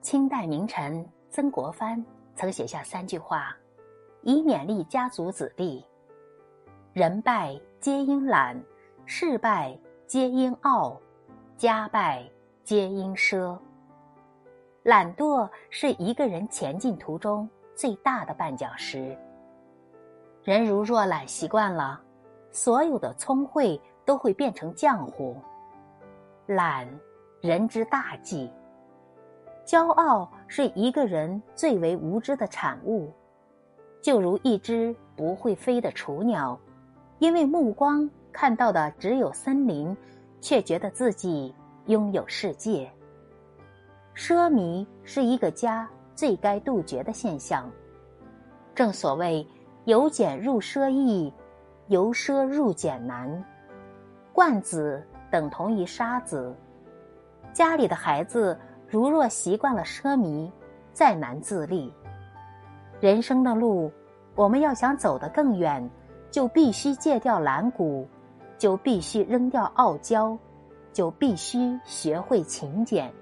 [0.00, 2.02] 清代名臣曾国藩
[2.34, 3.54] 曾写下三句话，
[4.22, 5.84] 以勉励家族子弟
[6.94, 8.58] ：“人败皆因懒，
[9.04, 10.98] 事败皆因傲，
[11.58, 12.24] 家败
[12.64, 13.58] 皆因奢。”
[14.82, 19.16] 懒惰是一个人前进途中最大的绊脚石。
[20.42, 22.00] 人如若懒习惯了，
[22.50, 25.36] 所有的聪慧都会变成浆糊。
[26.46, 26.88] 懒，
[27.42, 28.50] 人之大忌。
[29.70, 33.08] 骄傲是一个人最为无知的产物，
[34.02, 36.58] 就如一只不会飞的雏鸟，
[37.20, 39.96] 因为目光看到的只有森林，
[40.40, 41.54] 却觉得自己
[41.86, 42.90] 拥有世界。
[44.12, 47.70] 奢靡是一个家最该杜绝的现象。
[48.74, 49.46] 正所谓
[49.86, 51.32] “由俭入奢易，
[51.86, 53.44] 由奢入俭难”，
[54.34, 55.00] 惯子
[55.30, 56.52] 等同于杀子。
[57.52, 58.58] 家里的孩子。
[58.90, 60.50] 如若习惯了奢靡，
[60.92, 61.92] 再难自立。
[62.98, 63.90] 人生的路，
[64.34, 65.88] 我们要想走得更远，
[66.28, 68.04] 就必须戒掉懒骨，
[68.58, 70.36] 就必须扔掉傲娇，
[70.92, 73.12] 就必须学会勤俭。